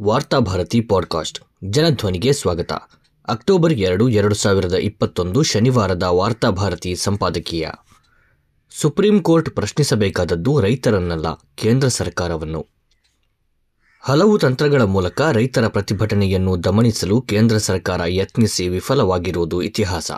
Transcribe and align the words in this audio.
Varthabharati 0.00 0.80
podcast. 0.80 1.40
ಜನಧ್ವನಿಗೆ 1.64 2.32
ಸ್ವಾಗತ. 2.32 2.72
October 3.28 3.72
ಎರಡು 3.72 4.08
ಎರಡು 4.08 4.34
ಸಾವಿರದ 4.34 4.74
ಇಪ್ಪತ್ತೊಂದು 4.74 5.42
ಶನಿವಾರದ 5.42 6.02
ವಾರ್ತಾಭಾರತಿ 6.02 6.96
ಸಂಪಾದಕೀಯ. 6.96 7.68
ಸುಪ್ರೀಂ 8.70 9.20
ಕೋರ್ಟ್ 9.20 9.50
ಪ್ರಶ್ನಿಸಬೇಕಾದದ್ದು 9.50 10.60
ರೈತರನ್ನಲ್ಲ, 10.60 11.26
ಕೇಂದ್ರ 11.54 11.88
ಸರ್ಕಾರವನ್ನು. 11.88 12.66
ಹಲವು 14.00 14.38
ತಂತ್ರಗಳ 14.38 14.82
ಮೂಲಕ 14.82 15.22
ರೈತರ 15.32 15.68
ಪ್ರತಿಭಟನೆಯನ್ನು 15.68 16.64
ದಮನಿಸಲು 16.64 17.22
ಕೇಂದ್ರ 17.22 17.58
ಸರ್ಕಾರ 17.58 18.00
ಯತ್ನಿಸಿ 18.06 18.68
ವಿಫಲವಾಗಿರುವುದು 18.68 19.62
ಇತಿಹಾಸ. 19.62 20.10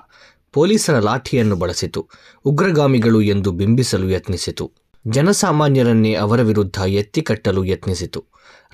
ಪೊಲೀಸರ 0.52 0.98
ಲಾಠಿಯನ್ನು 0.98 1.56
ಬಳಸಿತು. 1.56 2.08
ಉಗ್ರಗಾಮಿಗಳು 2.44 3.22
ಎಂದು 3.22 3.52
ಬಿಂಬಿಸಲು 3.52 4.10
ಯತ್ನಿಸಿತು. 4.10 4.72
ಜನಸಾಮಾನ್ಯರನ್ನೇ 5.06 6.14
ಅವರ 6.14 6.42
ವಿರುದ್ಧ 6.42 6.78
ಎತ್ತಿಕಟ್ಟಲು 6.88 7.64
ಯತ್ನಿಸಿತು. 7.64 8.24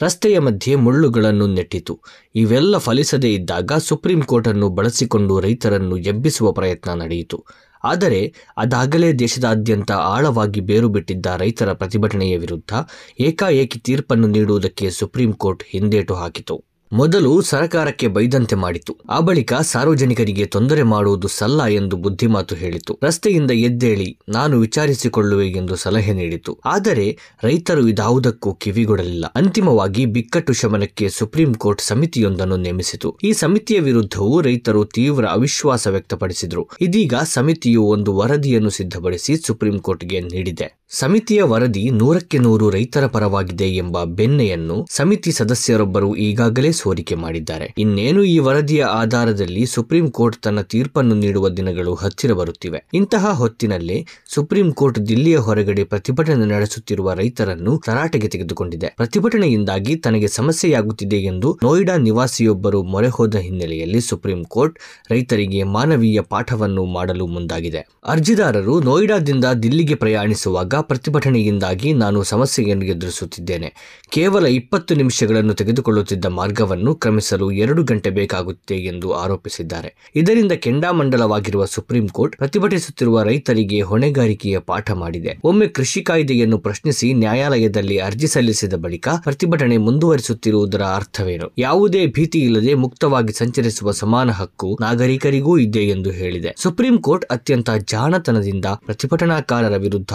ರಸ್ತೆಯ 0.02 0.38
ಮಧ್ಯೆ 0.38 0.74
ಮುಳ್ಳುಗಳನ್ನು 0.74 1.46
ನೆಟ್ಟಿತು. 1.46 2.00
ಇವೆಲ್ಲ 2.34 2.78
ಫಲಿಸದೇ 2.78 3.34
ಇದ್ದಾಗ 3.34 3.73
ಸುಪ್ರೀಂ 3.78 4.23
ಕೋರ್ಟನ್ನು 4.23 4.69
ಬಳಸಿಕೊಂಡು 4.69 5.41
ರೈತರನ್ನು 5.41 5.97
ಎಬ್ಬಿಸುವ 5.97 6.52
ಪ್ರಯತ್ನ 6.52 6.95
ನಡೆಯಿತು. 6.95 7.45
ಆದರೆ 7.84 8.34
ಅದಾಗಲೇ 8.56 9.12
ದೇಶದಾದ್ಯಂತ 9.12 9.92
ಆಳವಾಗಿ 9.92 10.60
ಬೇರು 10.60 10.88
ಬಿಟ್ಟಿದ್ದ 10.88 11.27
ರೈತರ 11.27 11.73
ಪ್ರತಿಭಟನೆಯ 11.73 12.38
ವಿರುದ್ಧ 12.38 12.72
ಏಕಾಏಕಿ 13.20 13.78
ತೀರ್ಪನ್ನು 13.78 14.28
ನೀಡುವುದಕ್ಕೆ 14.28 14.91
ಸುಪ್ರೀಂ 14.91 15.33
ಕೋರ್ಟ್ 15.33 15.64
ಹಿಂದೇಟು 15.70 16.14
ಹಾಕಿತು. 16.14 16.64
ಮೊದಲು 16.93 17.43
ಸರಕಾರಕ್ಕೆ 17.43 18.09
ಬೈದಂತೆ 18.09 18.56
ಮಾಡಿತು. 18.56 18.97
ಆ 19.11 19.20
ಬಳಿಕ 19.20 19.52
ಸಾರ್ವಜನಿಕರಿಗೆ 19.55 20.45
ತೊಂದರೆ 20.45 20.83
ಮಾಡುವುದು 20.83 21.29
ಸಲ್ಲ 21.29 21.66
ಎಂದು 21.66 21.97
ಬುದ್ಧಿಮಾತು 21.97 22.55
ಹೇಳಿತು. 22.55 22.98
ರಸ್ತೆಯಿಂದ 23.02 23.51
ಎದ್ದೇಳಿ 23.51 24.19
ನಾನು 24.29 24.61
ವಿಚಾರಿಸಿಕೊಳ್ಳುವೆ 24.61 25.48
ಎಂದು 25.48 25.77
ಸಲಹೆ 25.77 26.12
ನೀಡಿತು. 26.12 26.59
ಆದರೆ 26.65 27.19
ರೈತರು 27.42 27.89
ಇದಾವುದಕ್ಕೂ 27.89 28.55
ಕಿವಿಗೊಡಲಿಲ್ಲ. 28.55 29.25
ಅಂತಿಮವಾಗಿ 29.37 30.06
ಬಿಕ್ಕಟ್ಟು 30.06 30.52
ಶಮನಕ್ಕೆ 30.52 31.09
ಸುಪ್ರೀಂ 31.09 31.55
ಕೋರ್ಟ್ 31.55 31.80
ಸಮಿತಿಯೊಂದನ್ನು 31.80 32.56
ನೇಮಿಸಿತು. 32.56 33.19
ಈ 33.25 33.33
ಸಮಿತಿಯ 33.33 33.80
ವಿರುದ್ಧವೂ 33.80 34.41
ರೈತರು 34.41 34.84
ತೀವ್ರ 34.84 35.25
ಅವಿಶ್ವಾಸ 35.25 35.86
ವ್ಯಕ್ತಪಡಿಸಿದರು. 35.86 36.70
ಇದೀಗ 36.80 37.14
ಸಮಿತಿಯು 37.14 37.83
ಒಂದು 37.83 38.17
ವರದಿಯನ್ನು 38.17 38.70
ಸಿದ್ಧಪಡಿಸಿ 38.70 39.36
ಸುಪ್ರೀಂ 39.36 39.78
ಕೋರ್ಟ್ಗೆ 39.78 40.20
ನೀಡಿದೆ. 40.20 40.83
ಸಮಿತಿಯ 40.90 41.42
ವರದಿ 41.42 41.90
ನೂರಕ್ಕೆ 41.90 42.38
ನೂರು 42.38 42.70
ರೈತರ 42.70 43.06
ಪರವಾಗಿದೆ 43.06 43.66
ಎಂಬ 43.77 44.02
ಬೆನ್ನೆಯನ್ನು 44.04 44.86
ಸಮಿತಿ 44.90 45.30
ಸದಸ್ಯರೊಬ್ಬರು 45.32 46.14
ಈಗಾಗಲೇ 46.16 46.72
ಸೋರಿಕೆ 46.72 47.14
ಮಾಡಿದ್ದಾರೆ. 47.14 47.66
ಇನ್ನೇನು 47.78 48.20
ಈ 48.24 48.38
ವರದಿಯ 48.38 48.82
ಆಧಾರದಲ್ಲಿ 48.82 49.66
ಸುಪ್ರೀಂ 49.66 50.06
ಕೋರ್ಟ್ 50.10 50.36
ತನ್ನ 50.42 50.60
ತೀರ್ಪನ್ನು 50.60 51.14
ನೀಡುವ 51.14 51.48
ದಿನಗಳು 51.48 51.94
ಹತ್ತಿರ 51.94 52.32
ಬರುತ್ತಿವೆ. 52.32 52.80
ಇಂತಹ 52.94 53.32
ಹೊತ್ತಿನಲ್ಲೇ 53.32 54.06
ಸುಪ್ರೀಂ 54.34 54.72
ಕೋರ್ಟ್ 54.72 55.00
ದಿಲ್ಲಿಯ 55.08 55.38
ಹೊರಗಡೆ 55.38 55.84
ಪ್ರತಿಭಟನೆ 55.84 56.46
ನಡೆಸುತ್ತಿರುವ 56.46 57.12
ರೈತರನ್ನು 57.12 57.74
ತರಾಟೆಗೆ 57.86 58.28
ತೆಗೆದುಕೊಂಡಿದೆ. 58.28 58.90
ಪ್ರತಿಭಟನೆಯಿಂದಾಗಿ 58.96 59.96
ತನಗೆ 59.96 60.28
ಸಮಸ್ಯೆಯಾಗುತ್ತಿದೆ 60.28 61.20
ಎಂದು 61.32 61.50
ನೋಯ್ಡಾ 61.62 61.96
ನಿವಾಸಿಯೊಬ್ಬರು 61.96 62.82
ಮೊರೆ 62.82 63.08
ಹೋದ 63.08 63.34
ಹಿನ್ನೆಲೆಯಲ್ಲಿ 63.48 64.02
ಸುಪ್ರೀಂ 64.10 64.44
ಕೋರ್ಟ್ 64.44 64.78
ರೈತರಿಗೆ 65.10 65.62
ಮಾನವೀಯ 65.62 66.20
ಪಾಠವನ್ನು 66.20 66.84
ಮಾಡಲು 66.84 67.27
ಮುಂದಾಗಿದೆ. 67.27 67.82
ಅರ್ಜಿದಾರರು 68.06 68.77
ನೋಯ್ಡಾದಿಂದ 68.80 69.44
ದಿಲ್ಲಿಗೆ 69.62 69.94
ಪ್ರಯಾಣಿಸುವಾಗ 69.94 70.73
ಪ್ರತಿಭಟನೆಯಿಂದಾಗಿ 70.80 71.92
ನಾನು 71.92 72.22
ಸಮಸ್ಯೆಯನ್ನು 72.22 72.84
ಎದುರಿಸುತ್ತಿದ್ದೇನೆ. 72.84 73.75
ಕೇವಲ 74.08 74.47
ಇಪ್ಪತ್ತು 74.47 74.94
ನಿಮಿಷಗಳನ್ನು 74.94 75.55
ತೆಗೆದುಕೊಳ್ಳುತ್ತಿದ್ದ 75.55 76.25
ಮಾರ್ಗವನ್ನು 76.25 76.94
ಕ್ರಮಿಸಲು 76.94 77.50
ಎರಡು 77.50 77.83
ಗಂಟೆ 77.83 78.11
ಬೇಕಾಗುತ್ತೆ 78.11 78.77
ಎಂದು 78.77 79.12
ಆರೋಪಿಸಿದ್ದಾರೆ. 79.12 79.95
ಇದರಿಂದ 80.17 80.52
ಕೆಂಡಾಮಂಡಲವಾಗಿರುವ 80.52 81.64
ಸುಪ್ರೀಂ 81.64 82.08
ಕೋರ್ಟ್ 82.08 82.36
ಪ್ರತಿಭಟಿಸುತ್ತಿರುವ 82.36 83.22
ರೈತರಿಗೆ 83.22 83.80
ಹೊಣೆಗಾರಿಕೆಯ 83.80 84.58
ಪಾಠ 84.58 84.91
ಮಾಡಿದೆ. 84.91 85.39
ಒಮ್ಮೆ 85.45 85.67
ಕೃಷಿ 85.67 86.02
ಕಾಯ್ದೆಯನ್ನು 86.02 86.58
ಪ್ರಶ್ನಿಸಿ 86.58 87.12
ನ್ಯಾಯಾಲಯದಲ್ಲಿ 87.12 87.98
ಅರ್ಜಿ 87.98 88.27
ಸಲ್ಲಿಸಿದ 88.27 88.75
ಬಳಿಕ 88.75 89.08
ಪ್ರತಿಭಟನೆ 89.08 89.77
ಮುಂದುವರಿಸುತ್ತಿರುವುದರ 89.77 90.83
ಅರ್ಥವೇನು? 90.83 91.52
ಯಾವುದೇ 91.58 92.06
ಭೀತಿ 92.06 92.39
ಇಲ್ಲದೆ 92.39 92.75
ಮುಕ್ತವಾಗಿ 92.75 93.33
ಸಂಚರಿಸುವ 93.33 93.91
ಸಮಾನ 93.91 94.30
ಹಕ್ಕು 94.30 94.78
ನಾಗರಿಕರಿಗೂ 94.80 95.58
ಇದೆ 95.58 95.80
ಎಂದು 95.80 96.11
ಹೇಳಿದೆ. 96.11 96.55
ಸುಪ್ರೀಂ 96.56 96.98
ಕೋರ್ಟ್ 96.98 97.25
ಅತ್ಯಂತ 97.25 97.70
ಜಾಣತನದಿಂದ 97.70 98.64
ಪ್ರತಿಭಟನಾಕಾರರ 98.64 99.77
ವಿರುದ್ಧ 99.77 100.14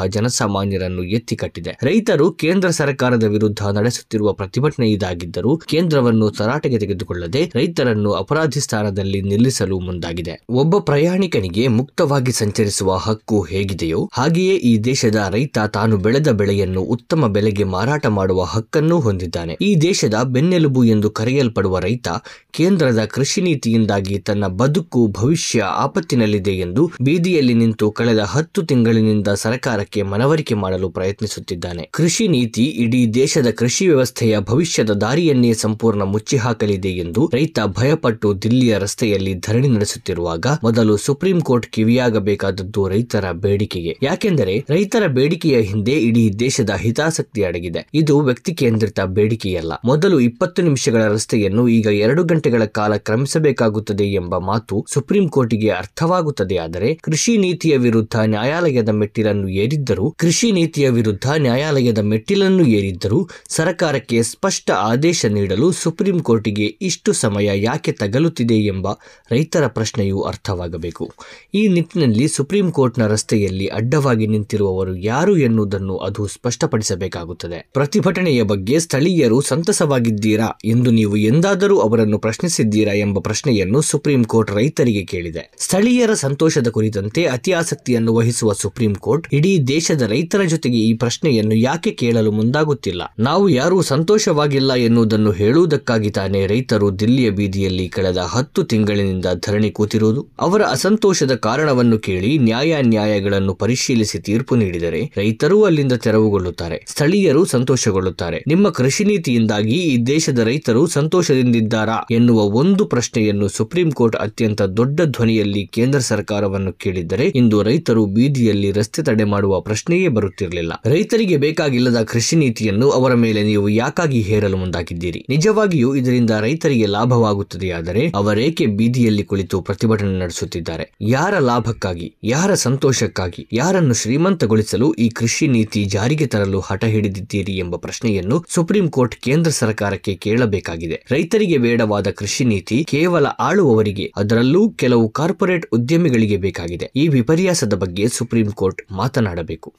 ಜನಸಾಮಾನ್ಯರನ್ನು 0.50 1.04
ಎತ್ತಿಕಟ್ಟಿದೆ 1.04 1.72
ರೈತರು 1.84 2.26
ಕೇಂದ್ರ 2.34 2.70
ಸರ್ಕಾರದ 2.70 3.24
ವಿರುದ್ಧ 3.24 3.62
ನಡೆಸುತ್ತಿರುವ 3.78 4.30
ಪ್ರತಿಭಟನೆ 4.34 4.88
ಇದಾಗಿದ್ದರೂ 4.92 5.52
ಕೇಂದ್ರವನ್ನು 5.66 6.28
ತರಾಟೆಗೆ 6.30 6.78
ತೆಗೆದುಕೊಳ್ಳದೆ 6.80 7.42
ರೈತರನ್ನು 7.56 8.12
ಅಪರಾಧಿ 8.14 8.60
ಸ್ಥಾನದಲ್ಲಿ 8.60 9.20
ನಿಲ್ಲಿಸಲು 9.22 9.80
ಮುಂದಾಗಿದೆ. 9.80 10.36
ಒಬ್ಬ 10.50 10.78
ಪ್ರಯಾಣಿಕನಿಗೆ 10.80 11.64
ಮುಕ್ತವಾಗಿ 11.68 12.32
ಸಂಚರಿಸುವ 12.32 12.96
ಹಕ್ಕು 12.98 13.40
ಹೇಗಿದೆಯೋ 13.42 14.02
ಹಾಗೆಯೇ 14.14 14.56
ಈ 14.70 14.74
ದೇಶದ 14.80 15.20
ರೈತ 15.32 15.58
ತಾನು 15.74 15.98
ಬೆಳೆದ 15.98 16.32
ಬೆಳೆಯನ್ನು 16.32 16.82
ಉತ್ತಮ 16.96 17.28
ಬೆಲೆಗೆ 17.28 17.68
ಮಾರಾಟ 17.76 18.06
ಮಾಡುವ 18.08 18.42
ಹಕ್ಕನ್ನು 18.44 19.00
ಹೊಂದಿದ್ದಾನೆ. 19.00 19.56
ಈ 19.62 19.72
ದೇಶದ 19.82 20.18
ಬೆನ್ನೆಲುಬು 20.24 20.84
ಎಂದು 20.84 21.10
ಕರೆಯಲ್ಪಡುವ 21.12 21.80
ರೈತ 21.80 22.08
ಕೇಂದ್ರದ 22.52 23.04
ಕೃಷಿ 23.06 23.42
ನೀತಿಯಿಂದಾಗಿ 23.42 24.18
ತನ್ನ 24.20 24.46
ಬದುಕು, 24.62 25.02
ಭವಿಷ್ಯ 25.20 25.60
ಆಪತ್ತಿನಲ್ಲಿದೆ 25.86 26.56
ಎಂದು 26.58 26.84
ಬೀದಿಯಲ್ಲಿ 27.02 27.54
ನಿಂತು 27.54 27.88
ಕಳೆದ 27.92 28.22
ಹತ್ತು 28.36 28.60
ತಿಂಗಳಿನಿಂದ 28.64 29.30
ಸರ್ಕಾರಕ್ಕೆ 29.46 30.02
ಮನವರಿಕೆ 30.04 30.39
ಮಾಡಲು 30.54 30.90
ಪ್ರಯತ್ನಿಸುತ್ತಿದ್ದಾನೆ. 30.90 31.90
ಕೃಷಿ 31.92 32.28
ನೀತಿ 32.28 32.64
ಇಡೀ 32.64 33.08
ದೇಶದ 33.08 33.48
ಕೃಷಿ 33.50 33.88
ವ್ಯವಸ್ಥೆಯ 33.88 34.40
ಭವಿಷ್ಯದ 34.40 34.92
ದಾರಿಯನ್ನೇ 34.92 35.54
ಸಂಪೂರ್ಣ 35.54 36.02
ಮುಚ್ಚಿಹಾಕಲಿದೆ 36.02 36.90
ಎಂದು 36.90 37.32
ರೈತ 37.34 37.60
ಭಯಪಟ್ಟು 37.66 38.42
ದಿಲ್ಲಿಯ 38.42 38.78
ರಸ್ತೆಯಲ್ಲಿ 38.78 39.34
ಧರಣಿ 39.34 39.68
ನಡೆಸುತ್ತಿರುವಾಗ 39.68 40.46
ಮೊದಲು 40.64 40.98
ಸುಪ್ರೀಂ 40.98 41.42
ಕೋರ್ಟ್ 41.42 41.68
ಕಿವಿಯಾಗಬೇಕಾದದ್ದು 41.72 42.88
ರೈತರ 42.88 43.32
ಬೇಡಿಕೆಗೆ. 43.32 43.98
ಯಾಕೆಂದರೆ 44.04 44.66
ರೈತರ 44.70 45.08
ಬೇಡಿಕೆಯ 45.08 45.62
ಹಿಂದೆ 45.62 45.92
ಇಡೀ 45.92 46.30
ದೇಶದ 46.30 46.70
ಹಿತಾಸಕ್ತಿ 46.70 47.44
ಅಡಗಿದೆ. 47.44 47.90
ಇದು 47.94 48.20
ವ್ಯಕ್ತಿ 48.20 48.54
ಕೇಂದ್ರಿತ 48.54 49.00
ಬೇಡಿಕೆಯಲ್ಲ. 49.00 49.74
ಮೊದಲು 49.86 50.20
ಇಪ್ಪತ್ತು 50.20 50.62
ನಿಮಿಷಗಳ 50.62 51.04
ರಸ್ತೆಯನ್ನು 51.08 51.68
ಈಗ 51.68 51.86
ಎರಡು 51.86 52.24
ಗಂಟೆಗಳ 52.24 52.66
ಕಾಲ 52.66 52.96
ಕ್ರಮಿಸಬೇಕಾಗುತ್ತದೆ 52.96 54.04
ಎಂಬ 54.04 54.38
ಮಾತು 54.38 54.86
ಸುಪ್ರೀಂ 54.90 55.28
ಕೋರ್ಟಿಗೆ 55.28 55.70
ಅರ್ಥವಾಗುತ್ತದೆ. 55.70 56.58
ಆದರೆ 56.58 56.96
ಕೃಷಿ 56.96 57.38
ನೀತಿಯ 57.38 57.78
ವಿರುದ್ಧ 57.78 58.16
ನ್ಯಾಯಾಲಯದ 58.26 58.90
ಮೆಟ್ಟಿಲನ್ನು 58.90 59.48
ಏರಿದ್ದರೂ 59.48 60.16
ಕೃಷಿ 60.30 60.52
ನೀತಿಯ 60.52 60.90
ವಿರುದ್ಧ 60.90 61.32
ನ್ಯಾಯಾಲಯದ 61.38 61.98
ಮೆಟ್ಟಿಲನ್ನು 61.98 62.68
ಏರಿದ್ದರೂ 62.68 63.30
ಸರ್ಕಾರಕ್ಕೆ 63.50 64.24
ಸ್ಪಷ್ಟ 64.24 64.72
ಆದೇಶ 64.72 65.26
ನೀಡಲು 65.26 65.72
ಸುಪ್ರೀಂ 65.72 66.20
ಕೋರ್ಟಿಗೆ 66.20 66.66
ಇಷ್ಟು 66.82 67.14
ಸಮಯ 67.14 67.50
ಯಾಕೆ 67.56 67.92
ತಗಲುತ್ತಿದೆ 67.92 68.54
ಎಂಬ 68.54 68.88
ರೈತರ 69.32 69.68
ಪ್ರಶ್ನೆಯೂ 69.68 70.22
ಅರ್ಥವಾಗಬೇಕು. 70.22 71.14
ಈ 71.54 71.68
ನಿಟ್ಟಿನಲ್ಲಿ 71.68 72.28
ಸುಪ್ರೀಂ 72.28 72.72
ಕೋರ್ಟ್ನ 72.72 73.08
ರಸ್ತೆಯಲ್ಲಿ 73.08 73.68
ಅಡ್ಡವಾಗಿ 73.68 74.28
ನಿಂತಿರುವವರು 74.28 74.96
ಯಾರು 74.96 75.38
ಎನ್ನುವುದನ್ನು 75.38 75.98
ಅದು 75.98 76.28
ಸ್ಪಷ್ಟಪಡಿಸಬೇಕಾಗುತ್ತದೆ. 76.28 77.70
ಪ್ರತಿಭಟನೆಯ 77.74 78.44
ಬಗ್ಗೆ 78.44 78.80
ಸ್ಥಳೀಯರು 78.80 79.42
ಸಂತಸವಾಗಿದ್ದೀರಾ 79.42 80.48
ಎಂದು 80.66 80.92
ನೀವು 80.92 81.16
ಎಂದಾದರೂ 81.16 81.80
ಅವರನ್ನು 81.80 82.20
ಪ್ರಶ್ನಿಸಿದ್ದೀರಾ 82.20 82.94
ಎಂಬ 82.94 83.20
ಪ್ರಶ್ನೆಯನ್ನು 83.20 83.82
ಸುಪ್ರೀಂ 83.82 84.24
ಕೋರ್ಟ್ 84.24 84.52
ರೈತರಿಗೆ 84.52 85.06
ಕೇಳಿದೆ. 85.06 85.56
ಸ್ಥಳೀಯರ 85.60 86.14
ಸಂತೋಷದ 86.14 86.68
ಕುರಿತಂತೆ 86.68 87.26
ಅತಿ 87.26 87.52
ಆಸಕ್ತಿಯನ್ನು 87.52 88.16
ವಹಿಸುವ 88.16 88.54
ಸುಪ್ರೀಂ 88.54 88.96
ಕೋರ್ಟ್ 88.96 89.28
ಇಡೀ 89.34 89.60
ದೇಶದ 89.68 90.02
ರೈತರ 90.20 90.44
ಜೊತೆಗೆ 90.44 90.78
ಈ 90.78 90.94
ಪ್ರಶ್ನೆಯನ್ನು 90.94 91.56
ಯಾಕೆ 91.56 91.92
ಕೇಳಲು 91.92 92.32
ಮುಂದಾಗುತ್ತಿಲ್ಲ? 92.32 93.02
ನಾವು 93.20 93.50
ಯಾರೂ 93.50 93.82
ಸಂತೋಷವಾಗಿಲ್ಲ 93.82 94.72
ಎನ್ನುವುದನ್ನು 94.74 95.32
ಹೇಳುವುದಕ್ಕಾಗಿ 95.32 96.10
ತಾನೇ 96.10 96.42
ರೈತರು 96.48 96.88
ದಿಲ್ಲಿಯ 97.00 97.30
ಬೀದಿಯಲ್ಲಿ 97.30 97.86
ಕಳೆದ 97.88 98.22
ಹತ್ತು 98.28 98.64
ತಿಂಗಳಿನಿಂದ 98.64 99.28
ಧರಣಿ 99.46 99.70
ಕೂತಿರುವುದು? 99.72 100.22
ಅವರ 100.40 100.62
ಅಸಂತೋಷದ 100.72 101.36
ಕಾರಣವನ್ನು 101.36 102.00
ಕೇಳಿ 102.00 102.32
ನ್ಯಾಯಾನ್ಯಾಯಗಳನ್ನು 102.38 103.54
ಪರಿಶೀಲಿಸಿ 103.54 104.20
ತೀರ್ಪು 104.20 104.56
ನೀಡಿದರೆ 104.56 105.02
ರೈತರೂ 105.18 105.60
ಅಲ್ಲಿಂದ 105.64 105.94
ತೆರವುಗೊಳ್ಳುತ್ತಾರೆ, 106.06 106.80
ಸ್ಥಳೀಯರು 106.88 107.44
ಸಂತೋಷಗೊಳ್ಳುತ್ತಾರೆ. 107.46 108.40
ನಿಮ್ಮ 108.48 108.70
ಕೃಷಿ 108.70 109.04
ನೀತಿಯಿಂದಾಗಿ 109.04 109.78
ಈ 109.84 109.96
ದೇಶದ 110.06 110.40
ರೈತರು 110.40 110.84
ಸಂತೋಷದಿಂದಿದ್ದಾರಾ 110.88 111.98
ಎನ್ನುವ 112.12 112.40
ಒಂದು 112.62 112.86
ಪ್ರಶ್ನೆಯನ್ನು 112.86 113.48
ಸುಪ್ರೀಂ 113.48 113.92
ಕೋರ್ಟ್ 113.92 114.16
ಅತ್ಯಂತ 114.18 114.62
ದೊಡ್ಡ 114.78 115.00
ಧ್ವನಿಯಲ್ಲಿ 115.10 115.64
ಕೇಂದ್ರ 115.68 116.02
ಸರ್ಕಾರವನ್ನು 116.12 116.74
ಕೇಳಿದ್ದರೆ 116.74 117.28
ಇಂದು 117.36 117.58
ರೈತರು 117.64 118.06
ಬೀದಿಯಲ್ಲಿ 118.18 118.72
ರಸ್ತೆ 118.72 119.02
ತಡೆ 119.04 119.24
ಮಾಡುವ 119.24 119.56
ಪ್ರಶ್ನೆಯೇ 119.62 120.09
ಬರುತ್ತಿರಲಿಲ್ಲ. 120.10 120.74
ರೈತರಿಗೆ 120.86 121.38
ಬೇಕಾಗಿಲ್ಲದ 121.38 122.02
ಕೃಷಿ 122.04 122.36
ನೀತಿಯನ್ನು 122.36 122.90
ಅವರ 122.90 123.14
ಮೇಲೆ 123.14 123.44
ನೀವು 123.44 123.70
ಯಾಕಾಗಿ 123.70 124.22
ಹೇರಲು 124.22 124.58
ಮುಂದಾಗಿದ್ದೀರಿ? 124.58 125.26
ನಿಜವಾಗಿಯೂ 125.30 125.96
ಇದರಿಂದ 125.96 126.30
ರೈತರಿಗೆ 126.40 126.86
ಲಾಭವಾಗುತ್ತದೆಯಾದರೆ 126.86 128.12
ಅವರೇಕೆ 128.16 128.66
ಬೀದಿಯಲ್ಲಿ 128.66 129.24
ಕುಳಿತು 129.24 129.62
ಪ್ರತಿಭಟನೆ 129.62 130.20
ನಡೆಸುತ್ತಿದ್ದಾರೆ? 130.20 130.86
ಯಾರ 131.02 131.40
ಲಾಭಕ್ಕಾಗಿ, 131.40 132.16
ಯಾರ 132.24 132.54
ಸಂತೋಷಕ್ಕಾಗಿ, 132.54 133.48
ಯಾರನ್ನು 133.54 133.94
ಶ್ರೀಮಂತಗೊಳಿಸಲು 133.94 134.94
ಈ 134.94 135.10
ಕೃಷಿ 135.10 135.48
ನೀತಿ 135.48 135.84
ಜಾರಿಗೆ 135.86 136.26
ತರಲು 136.26 136.60
ಹಠ 136.60 136.84
ಹಿಡಿದಿದ್ದೀರಿ 136.86 137.58
ಎಂಬ 137.58 137.76
ಪ್ರಶ್ನೆಯನ್ನು 137.76 138.46
ಸುಪ್ರೀಂ 138.50 138.90
ಕೋರ್ಟ್ 138.90 139.16
ಕೇಂದ್ರ 139.16 139.50
ಸರ್ಕಾರಕ್ಕೆ 139.50 140.16
ಕೇಳಬೇಕಾಗಿದೆ. 140.16 141.06
ರೈತರಿಗೆ 141.12 141.58
ಬೇಡವಾದ 141.58 142.08
ಕೃಷಿ 142.10 142.44
ನೀತಿ 142.44 142.84
ಕೇವಲ 142.84 143.26
ಆಳುವವರಿಗೆ, 143.26 144.12
ಅದರಲ್ಲೂ 144.16 144.70
ಕೆಲವು 144.70 145.10
ಕಾರ್ಪೊರೇಟ್ 145.10 145.66
ಉದ್ಯಮಿಗಳಿಗೆ 145.74 146.38
ಬೇಕಾಗಿದೆ. 146.38 146.92
ಈ 146.96 147.08
ವಿಪರ್ಯಾಸದ 147.08 147.74
ಬಗ್ಗೆ 147.74 148.08
ಸುಪ್ರೀಂ 148.08 148.52
ಕೋರ್ಟ್ 148.52 148.82
ಮಾತನಾಡಬೇಕು. 148.92 149.74